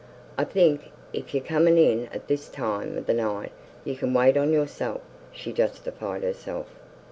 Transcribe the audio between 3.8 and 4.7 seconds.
you can wait on